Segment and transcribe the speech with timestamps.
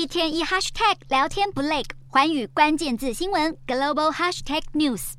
[0.00, 5.12] 一天一 hashtag 聊天不累，环宇关键字新闻 global hashtag news。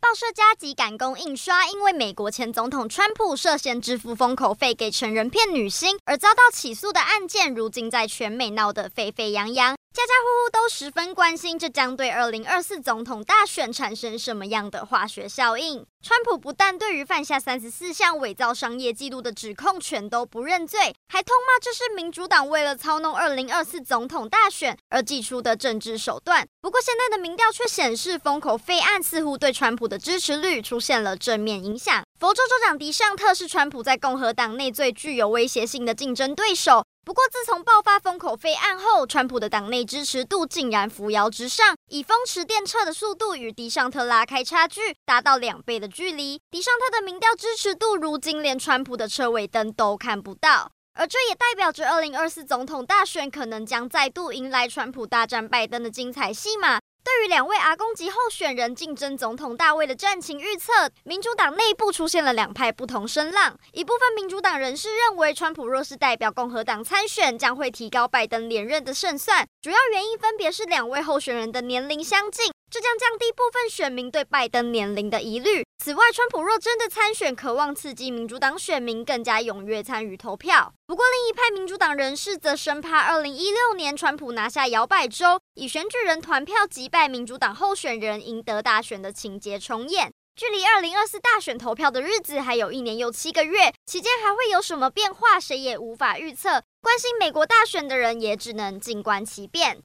[0.00, 9.76] 报社加急赶工印刷，因为美国前总统川普涉嫌支付封口费给成人骗女星而遭到起诉的案件，如今在全美闹得沸沸扬扬。
[9.92, 15.84] 家家户户都十分关心，这将对二零二四总统大选产生什么样的化学效应？
[16.00, 26.46] 川普不但对于犯下三十四项伪造商业记录的指控全都不认罪，还痛骂这是民主党为了操弄二零二四总统大选而祭出的政治手段。
[26.62, 32.02] 不过，现在的民调却显示，封口费案似乎对川普的支持率出现了正面影响。
[32.18, 36.84] 佛州州长迪尚特是川普在共和党内最具有威胁性的竞争对手。
[37.02, 46.38] 不过，自从爆发封口费案后，川普的党内支持度竟然扶摇直上，以风驰电掣的速度与迪尚特拉开差距，达到两倍的距离。
[46.50, 50.70] 迪尚特的民调支持度，如今连川普的车尾灯都看不到。
[50.94, 56.78] 而这也代表着二零二四总统大选可能将再度迎来川普大战拜登的精彩戏码。
[57.02, 63.56] 对于两位阿公级候选人竞争总统大位的战情预测，民主党内部出现了两派不同声浪。
[63.72, 69.46] 一部分民主党人士认为，川普若是代表共和党参选，将会提高拜登连任的胜算。
[69.62, 72.52] 主要原因分别是两位候选人的年龄相近。
[72.70, 75.64] 这将降低部分选民对拜登年龄的疑虑。
[75.82, 80.72] 此外，川普若真的参选，渴望刺激民主党选民更加踊跃参与投票。
[80.86, 90.12] 不过，另一派民主党人士则生怕2016年川普拿下摇摆州，以选举人团票击败民主党候选人，赢得大选的情节重演。
[90.36, 96.62] 距离2024大选投票的日子还有一年又七个月，期间还会有什么变化，谁也无法预测。
[96.80, 99.78] 关心美国大选的人也只能静观其变。